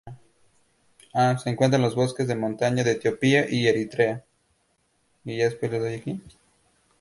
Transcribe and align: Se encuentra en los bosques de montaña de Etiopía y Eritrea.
Se 1.13 1.49
encuentra 1.51 1.75
en 1.75 1.83
los 1.83 1.93
bosques 1.93 2.25
de 2.27 2.35
montaña 2.35 2.83
de 2.83 2.93
Etiopía 2.93 3.45
y 3.47 3.67
Eritrea. 3.67 4.23